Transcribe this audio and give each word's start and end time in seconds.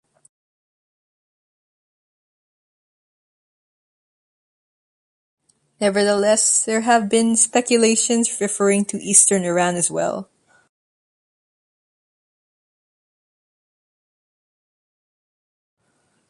Nevertheless, 5.79 6.65
there 6.65 6.81
have 6.81 7.07
been 7.07 7.35
speculations 7.35 8.41
referring 8.41 8.85
to 8.85 8.97
eastern 8.97 9.43
Iran 9.43 9.75
as 9.75 9.91
well. 9.91 10.27